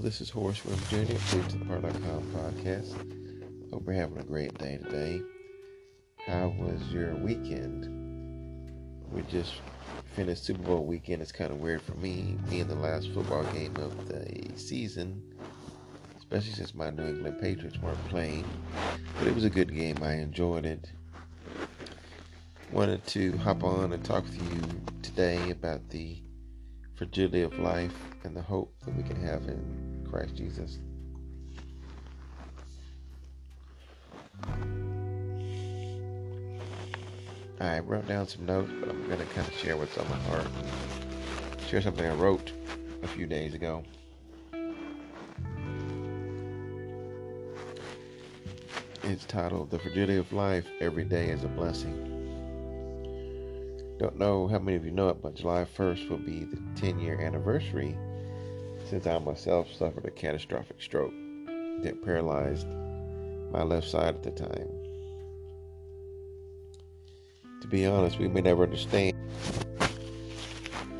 [0.00, 1.14] this is Horace Williams Jr.
[1.26, 2.94] Please to the Pod.com podcast.
[3.70, 5.20] Hope you're having a great day today.
[6.26, 7.84] How was your weekend?
[9.12, 9.52] We just
[10.14, 11.20] finished Super Bowl weekend.
[11.20, 15.22] It's kind of weird for me, being the last football game of the season,
[16.16, 18.44] especially since my New England Patriots weren't playing.
[19.18, 19.98] But it was a good game.
[20.02, 20.90] I enjoyed it.
[22.72, 24.62] Wanted to hop on and talk with you
[25.02, 26.22] today about the
[27.00, 30.80] fragility of life and the hope that we can have in Christ Jesus.
[37.58, 40.16] I wrote down some notes, but I'm going to kind of share what's on my
[40.16, 40.46] heart.
[41.70, 42.52] Share something I wrote
[43.02, 43.82] a few days ago.
[49.04, 52.09] It's titled The Fragility of Life Every Day is a Blessing.
[54.00, 57.00] Don't know how many of you know it, but July 1st will be the 10
[57.00, 57.98] year anniversary
[58.88, 61.12] since I myself suffered a catastrophic stroke
[61.82, 62.66] that paralyzed
[63.52, 64.70] my left side at the time.
[67.60, 69.14] To be honest, we may never understand.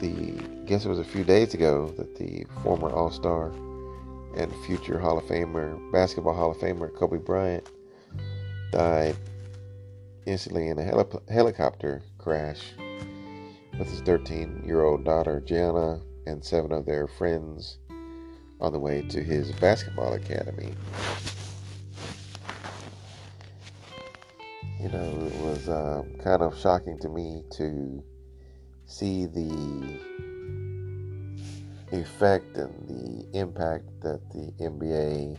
[0.00, 3.50] The I guess it was a few days ago that the former All Star
[4.36, 7.66] and future Hall of Famer, basketball Hall of Famer Kobe Bryant
[8.72, 9.16] died
[10.26, 12.74] instantly in a heli- helicopter crash
[13.80, 17.78] with his 13 year old daughter Gianna and seven of their friends
[18.60, 20.74] on the way to his basketball academy.
[24.78, 28.04] You know, it was um, kind of shocking to me to
[28.84, 29.98] see the
[31.90, 35.38] effect and the impact that the NBA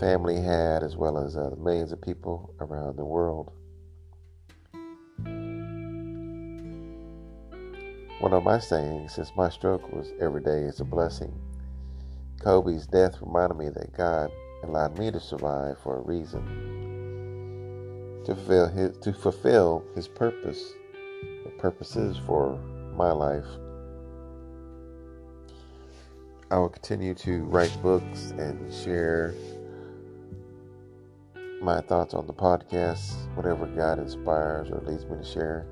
[0.00, 3.52] family had, as well as uh, millions of people around the world.
[8.26, 11.32] One of my sayings since my struggles every day is a blessing.
[12.40, 14.32] Kobe's death reminded me that God
[14.64, 16.42] allowed me to survive for a reason.
[18.24, 20.72] To fulfill his, to fulfill his purpose,
[21.44, 22.58] the purposes for
[22.96, 23.46] my life.
[26.50, 29.34] I will continue to write books and share
[31.62, 35.64] my thoughts on the podcast, whatever God inspires or leads me to share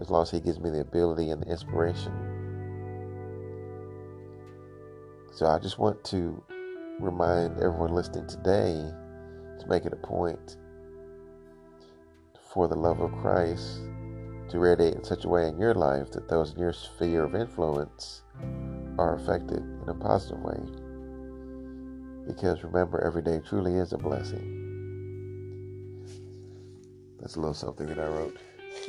[0.00, 2.12] as long as He gives me the ability and the inspiration.
[5.32, 6.42] So I just want to
[6.98, 8.72] remind everyone listening today
[9.60, 10.56] to make it a point
[12.52, 13.80] for the love of Christ
[14.48, 17.34] to radiate in such a way in your life that those in your sphere of
[17.34, 18.22] influence
[18.98, 20.60] are affected in a positive way.
[22.26, 24.62] Because remember, every day truly is a blessing.
[27.20, 28.36] That's a little something that I wrote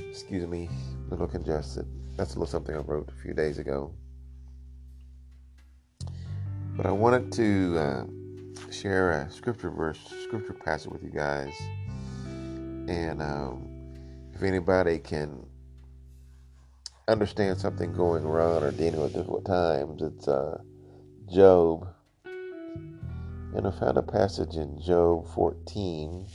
[0.09, 0.69] excuse me,
[1.07, 1.85] a little congested.
[2.15, 3.93] That's a little something I wrote a few days ago.
[6.75, 11.53] But I wanted to uh, share a scripture verse, scripture passage with you guys.
[12.87, 13.67] And um,
[14.33, 15.45] if anybody can
[17.07, 20.59] understand something going wrong or dealing with difficult times, it's uh,
[21.31, 21.87] Job.
[22.25, 26.27] And I found a passage in Job 14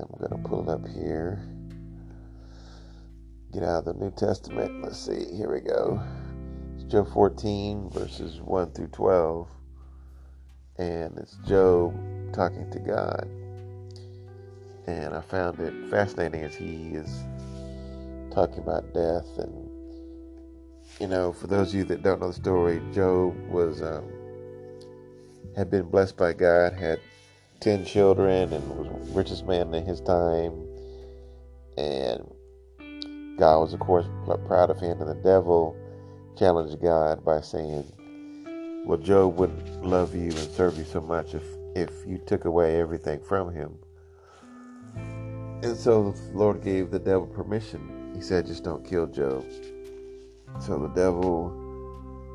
[0.00, 1.42] I'm going to pull it up here.
[3.52, 4.80] Get out of the New Testament.
[4.80, 5.34] Let's see.
[5.34, 6.00] Here we go.
[6.76, 9.48] It's Job 14, verses 1 through 12.
[10.78, 11.94] And it's Job
[12.32, 13.28] talking to God.
[14.86, 17.24] And I found it fascinating as he is
[18.32, 19.26] talking about death.
[19.38, 19.68] And,
[21.00, 24.04] you know, for those of you that don't know the story, Job was, um,
[25.56, 27.00] had been blessed by God, had
[27.60, 30.52] 10 children and was richest man in his time.
[31.76, 32.24] And
[33.38, 34.06] God was, of course,
[34.46, 35.00] proud of him.
[35.00, 35.76] And the devil
[36.36, 37.84] challenged God by saying,
[38.86, 41.42] Well, Job wouldn't love you and serve you so much if,
[41.74, 43.74] if you took away everything from him.
[45.62, 48.12] And so the Lord gave the devil permission.
[48.14, 49.44] He said, Just don't kill Job.
[50.60, 51.52] So the devil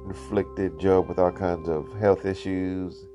[0.06, 3.06] inflicted Job with all kinds of health issues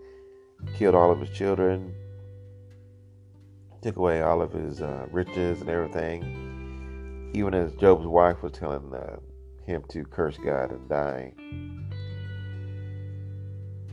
[0.76, 1.94] killed all of his children,
[3.82, 7.30] took away all of his uh, riches and everything.
[7.34, 9.18] Even as Job's wife was telling uh,
[9.64, 11.32] him to curse God and die.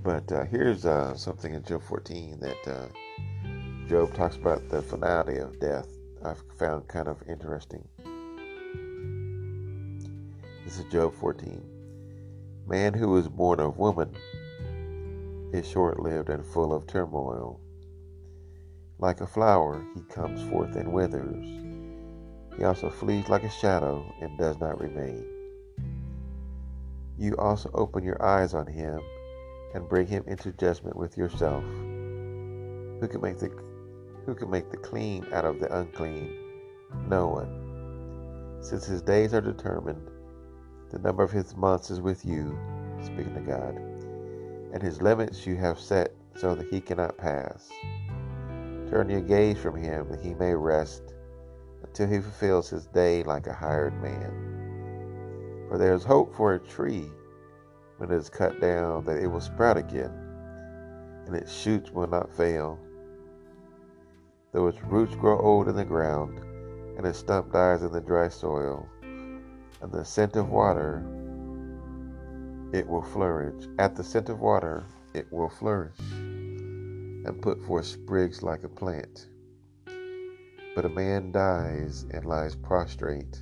[0.03, 2.87] But uh, here's uh, something in Job 14 that uh,
[3.89, 5.87] Job talks about the finality of death.
[6.23, 7.87] I've found kind of interesting.
[10.63, 11.63] This is Job 14.
[12.67, 14.15] Man who is born of woman
[15.53, 17.59] is short lived and full of turmoil.
[18.99, 21.45] Like a flower, he comes forth and withers.
[22.57, 25.25] He also flees like a shadow and does not remain.
[27.17, 28.99] you also open your eyes on him
[29.73, 31.63] and bring him into judgment with yourself.
[31.63, 33.49] Who can make the
[34.25, 36.33] who can make the clean out of the unclean?
[37.09, 38.61] No one.
[38.61, 40.09] Since his days are determined,
[40.91, 42.57] the number of his months is with you,
[43.03, 43.75] speaking to God,
[44.73, 47.69] and his limits you have set so that he cannot pass.
[48.89, 51.01] Turn your gaze from him that he may rest
[51.83, 55.65] until he fulfills his day like a hired man.
[55.67, 57.11] For there is hope for a tree
[57.97, 60.11] when it is cut down that it will sprout again,
[61.25, 62.79] and its shoots will not fail.
[64.51, 66.39] Though its roots grow old in the ground,
[66.97, 71.03] and its stump dies in the dry soil, and the scent of water,
[72.71, 73.65] it will flourish.
[73.79, 74.83] At the scent of water,
[75.13, 75.97] it will flourish,
[77.25, 79.27] and put forth sprigs like a plant.
[80.75, 83.41] But a man dies and lies prostrate.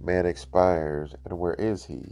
[0.00, 2.02] Man expires, and where is he?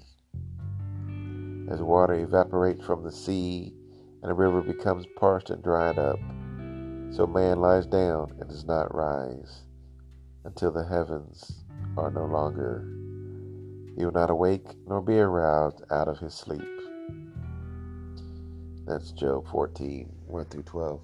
[1.70, 3.74] As water evaporates from the sea,
[4.22, 6.18] and a river becomes parched and dried up,
[7.10, 9.62] so man lies down and does not rise
[10.44, 11.64] until the heavens
[11.96, 12.86] are no longer.
[13.96, 16.79] He will not awake nor be aroused out of his sleep.
[18.90, 21.00] That's Job 14, 1 through 12.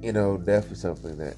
[0.00, 1.36] You know, death is something that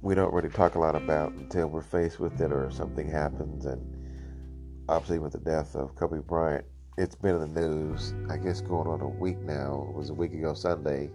[0.00, 3.66] we don't really talk a lot about until we're faced with it or something happens.
[3.66, 6.64] And obviously, with the death of Kobe Bryant,
[6.96, 9.86] it's been in the news, I guess, going on a week now.
[9.90, 11.10] It was a week ago Sunday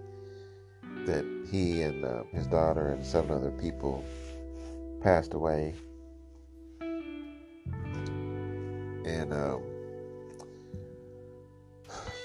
[1.08, 4.06] that he and uh, his daughter and seven other people
[5.02, 5.74] passed away.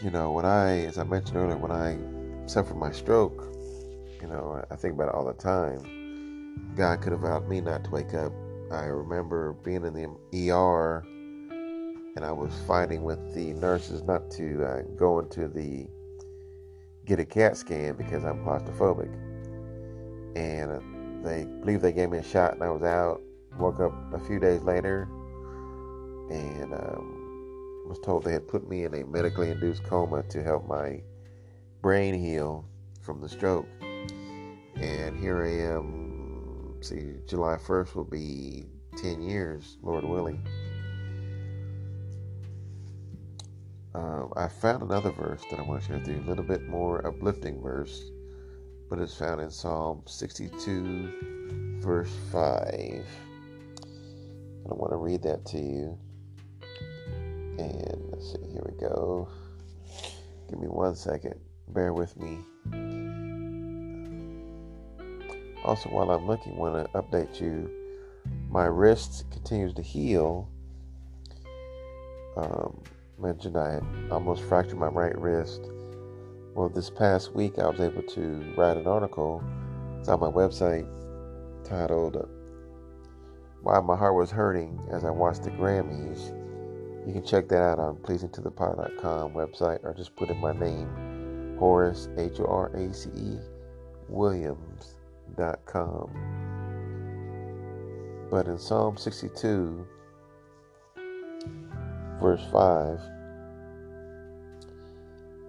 [0.03, 1.97] You know, when I, as I mentioned earlier, when I
[2.47, 3.55] suffered my stroke,
[4.21, 6.75] you know, I think about it all the time.
[6.77, 8.33] God could have allowed me not to wake up.
[8.73, 11.05] I remember being in the ER
[12.17, 15.87] and I was fighting with the nurses not to uh, go into the
[17.07, 19.13] get a CAT scan because I'm claustrophobic.
[20.37, 23.21] And uh, they believe they gave me a shot, and I was out.
[23.59, 25.09] Woke up a few days later,
[26.31, 27.12] and um,
[27.87, 31.03] was told they had put me in a medically induced coma to help my
[31.81, 32.65] brain heal
[33.01, 33.67] from the stroke.
[34.77, 36.77] And here I am.
[36.81, 40.47] See, July 1st will be 10 years, Lord willing.
[43.95, 46.67] Uh, I found another verse that I want to share with you, a little bit
[46.67, 48.11] more uplifting verse,
[48.89, 52.73] but it's found in Psalm 62, verse 5.
[52.75, 53.07] And
[54.71, 55.99] I want to read that to you.
[57.59, 59.29] And let's see, here we go.
[60.49, 61.35] Give me one second.
[61.69, 62.39] Bear with me.
[65.65, 67.71] Also, while I'm looking, want to update you.
[68.51, 70.49] My wrist continues to heal.
[72.37, 72.83] Um,
[73.19, 75.63] mentioned I almost fractured my right wrist.
[76.55, 79.43] Well, this past week I was able to write an article.
[80.01, 80.87] It's on my website
[81.65, 82.29] titled
[83.63, 86.42] Why My Heart Was Hurting as I Watched the Grammys.
[87.07, 92.09] You can check that out on pleasingtothepod.com website or just put in my name, Horace,
[92.17, 93.39] H O R A C E,
[94.09, 95.09] Williams.com.
[98.31, 99.85] But in Psalm 62,
[102.21, 103.01] verse 5,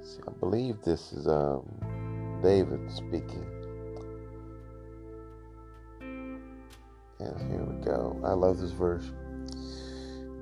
[0.02, 1.70] see, I believe this is um,
[2.42, 3.46] David speaking.
[6.02, 8.20] And here we go.
[8.24, 9.14] I love this verse.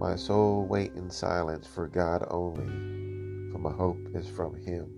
[0.01, 2.65] My soul wait in silence for God only,
[3.51, 4.89] for my hope is from Him.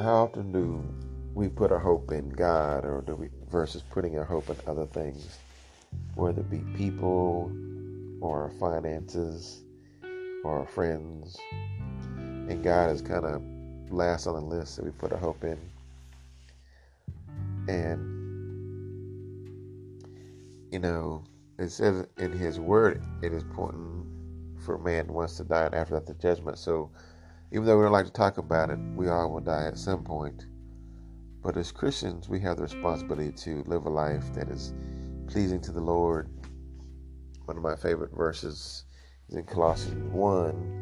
[0.00, 0.82] How often do
[1.34, 4.86] we put our hope in God, or do we versus putting our hope in other
[4.86, 5.36] things,
[6.14, 7.52] whether it be people,
[8.22, 9.60] or our finances,
[10.42, 11.36] or our friends,
[12.48, 13.42] and God is kind of
[13.90, 15.58] last on the list that we put our hope in.
[17.68, 18.16] And
[20.72, 21.24] you know,
[21.58, 24.06] it says in His Word, it is important
[24.64, 26.58] for man wants to die and after that the judgment.
[26.58, 26.90] So,
[27.52, 30.04] even though we don't like to talk about it, we all will die at some
[30.04, 30.46] point.
[31.42, 34.74] But as Christians, we have the responsibility to live a life that is
[35.26, 36.28] pleasing to the Lord.
[37.46, 38.84] One of my favorite verses
[39.28, 40.78] is in Colossians 1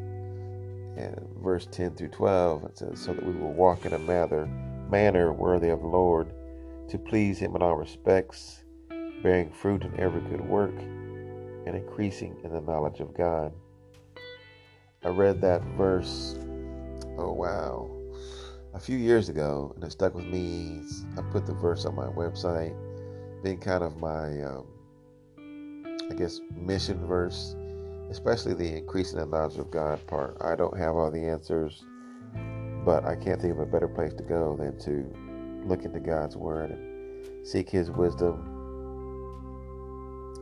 [0.97, 4.47] and verse 10 through 12 it says so that we will walk in a manner
[4.91, 6.33] manner worthy of the lord
[6.89, 8.65] to please him in all respects
[9.27, 10.79] bearing fruit in every good work
[11.67, 13.53] and increasing in the knowledge of god
[15.05, 16.37] i read that verse
[17.19, 17.91] oh wow
[18.75, 20.81] a few years ago and it stuck with me
[21.19, 22.73] i put the verse on my website
[23.43, 24.65] being kind of my um,
[26.09, 27.57] I guess, mission verse,
[28.11, 30.37] especially the increasing in the knowledge of God part.
[30.41, 31.85] I don't have all the answers,
[32.85, 36.37] but I can't think of a better place to go than to look into God's
[36.37, 38.56] Word and seek His wisdom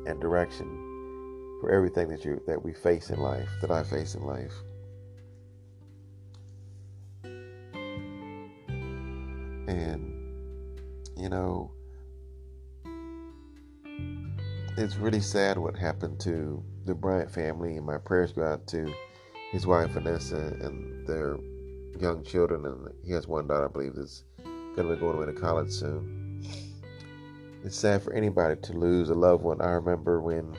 [0.07, 0.67] and direction
[1.61, 4.53] for everything that you that we face in life, that I face in life.
[9.67, 10.13] And
[11.17, 11.73] you know,
[14.77, 18.93] it's really sad what happened to the Bryant family, and my prayers go out to
[19.53, 21.39] his wife Vanessa and their
[21.99, 22.65] young children.
[22.67, 24.25] And he has one daughter, I believe, that's
[24.77, 26.34] going to be going away to college soon.
[27.65, 29.63] It's sad for anybody to lose a loved one.
[29.63, 30.55] I remember when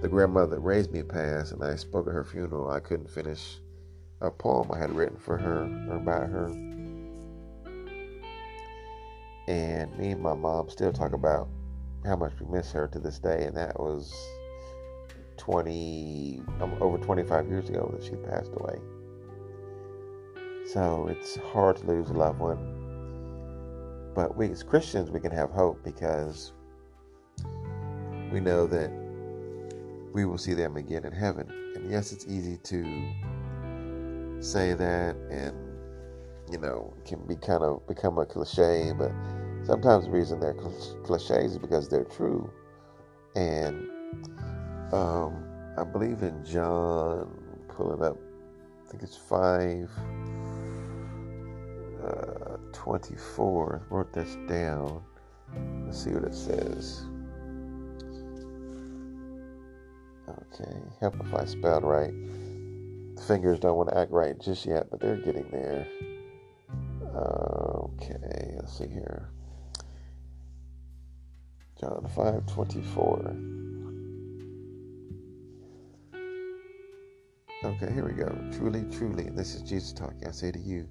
[0.00, 2.70] the grandmother that raised me passed, and I spoke at her funeral.
[2.70, 3.58] I couldn't finish
[4.20, 6.46] a poem I had written for her or about her.
[9.48, 11.48] And me and my mom still talk about
[12.04, 14.14] how much we miss her to this day, and that was
[15.38, 18.78] 20 um, over 25 years ago that she passed away.
[20.72, 22.87] So it's hard to lose a loved one.
[24.14, 26.52] But we as Christians, we can have hope because
[28.32, 28.90] we know that
[30.12, 31.48] we will see them again in heaven.
[31.76, 35.68] And yes, it's easy to say that and
[36.50, 39.12] you know, can be kind of become a cliche, but
[39.64, 40.56] sometimes the reason they're
[41.04, 42.50] cliches is because they're true.
[43.36, 43.88] And
[44.92, 45.44] um,
[45.76, 47.36] I believe in John,
[47.68, 48.16] pull it up,
[48.86, 49.90] I think it's 5
[52.02, 52.47] uh,
[52.78, 53.82] 24.
[53.90, 55.02] I wrote this down.
[55.84, 57.04] Let's see what it says.
[60.28, 62.12] Okay, help if I spelled right.
[63.26, 65.86] Fingers don't want to act right just yet, but they're getting there.
[67.14, 69.30] Okay, let's see here.
[71.80, 73.36] John 5 24.
[77.64, 78.28] Okay, here we go.
[78.56, 80.28] Truly, truly, this is Jesus talking.
[80.28, 80.88] I say to you,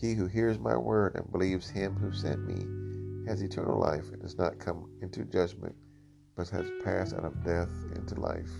[0.00, 4.22] he who hears my word and believes him who sent me has eternal life and
[4.22, 5.74] does not come into judgment,
[6.36, 8.50] but has passed out of death into life.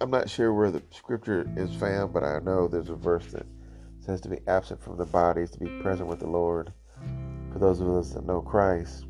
[0.00, 3.46] I'm not sure where the scripture is found, but I know there's a verse that
[4.00, 6.72] says to be absent from the bodies, to be present with the Lord
[7.52, 9.04] for those of us that know Christ,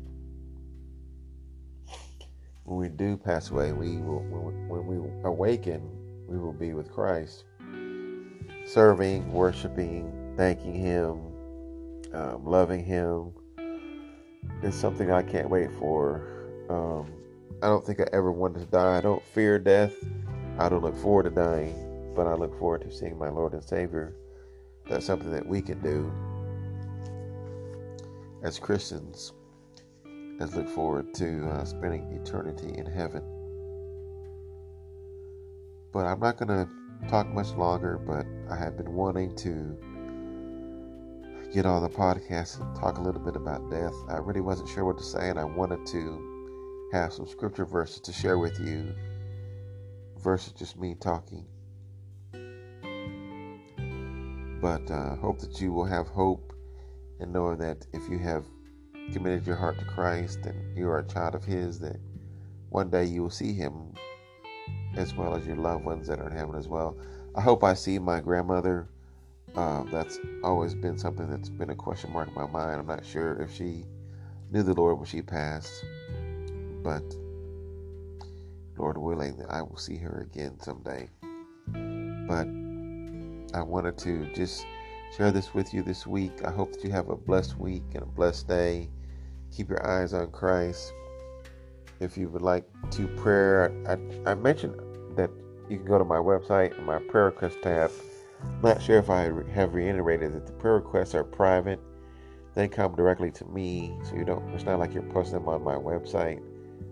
[2.65, 5.81] when we do pass away, we will, when we awaken,
[6.27, 7.45] we will be with Christ,
[8.65, 11.19] serving, worshiping, thanking Him,
[12.13, 13.31] um, loving Him.
[14.61, 16.27] It's something I can't wait for.
[16.69, 17.11] Um,
[17.61, 18.97] I don't think I ever wanted to die.
[18.97, 19.93] I don't fear death.
[20.57, 23.63] I don't look forward to dying, but I look forward to seeing my Lord and
[23.63, 24.15] Savior.
[24.89, 26.11] That's something that we can do
[28.43, 29.33] as Christians
[30.39, 33.23] as look forward to uh, spending eternity in heaven.
[35.91, 36.67] But I'm not going to
[37.09, 39.77] talk much longer, but I have been wanting to
[41.53, 43.93] get on the podcast and talk a little bit about death.
[44.09, 48.01] I really wasn't sure what to say, and I wanted to have some scripture verses
[48.01, 48.93] to share with you
[50.17, 51.45] versus just me talking.
[54.61, 56.53] But uh, hope that you will have hope
[57.19, 58.45] and knowing that if you have
[59.11, 61.99] committed your heart to Christ and you are a child of His, that
[62.69, 63.93] one day you will see Him
[64.95, 66.97] as well as your loved ones that are in heaven as well.
[67.35, 68.87] I hope I see my grandmother.
[69.55, 72.79] Uh, that's always been something that's been a question mark in my mind.
[72.79, 73.85] I'm not sure if she
[74.51, 75.83] knew the Lord when she passed,
[76.83, 77.03] but
[78.77, 81.09] Lord willing, I will see her again someday.
[82.27, 82.47] But
[83.57, 84.65] I wanted to just
[85.15, 86.43] share this with you this week.
[86.43, 88.89] I hope that you have a blessed week and a blessed day.
[89.55, 90.91] Keep your eyes on Christ.
[92.03, 94.75] If you would like to prayer, I, I mentioned
[95.15, 95.29] that
[95.69, 97.91] you can go to my website and my prayer request tab.
[98.61, 101.79] Not sure if I have reiterated that the prayer requests are private.
[102.55, 104.47] They come directly to me, so you don't.
[104.53, 106.41] It's not like you're posting them on my website.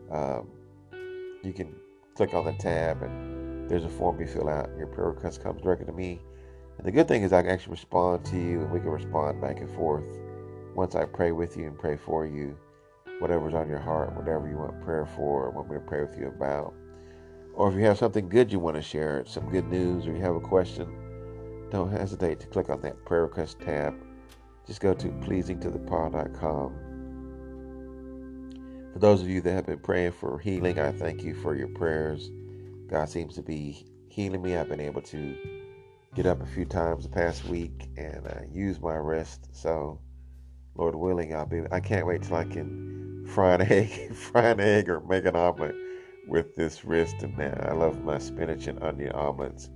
[0.10, 0.48] Um,
[1.44, 1.76] you can
[2.16, 4.70] click on the tab and there's a form you fill out.
[4.78, 6.22] Your prayer request comes directly to me.
[6.78, 9.42] And the good thing is I can actually respond to you and we can respond
[9.42, 10.06] back and forth
[10.74, 12.58] once I pray with you and pray for you,
[13.22, 16.28] whatever's on your heart, whatever you want prayer for, want me to pray with you
[16.28, 16.74] about.
[17.54, 20.22] Or if you have something good you want to share, some good news, or you
[20.22, 23.94] have a question, don't hesitate to click on that prayer request tab.
[24.66, 26.74] Just go to pleasingtothepod.com.
[28.94, 31.70] For those of you that have been praying for healing, I thank you for your
[31.70, 32.30] prayers.
[32.88, 34.58] God seems to be healing me.
[34.58, 35.36] I've been able to
[36.14, 39.48] get up a few times the past week and uh, use my rest.
[39.54, 40.00] So,
[40.76, 41.62] Lord willing, I'll be.
[41.72, 45.36] I can't wait till I can fry an egg, fry an egg, or make an
[45.36, 45.76] omelet
[46.28, 47.70] with this wrist and that.
[47.70, 49.70] I love my spinach and onion omelets.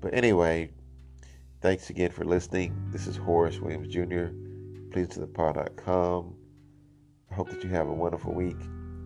[0.00, 0.70] But anyway,
[1.60, 2.90] thanks again for listening.
[2.90, 4.26] This is Horace Williams Jr.
[4.92, 6.34] Please to the pod.com.
[7.30, 8.58] I hope that you have a wonderful week.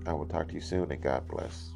[0.06, 1.72] I will talk to you soon and God bless.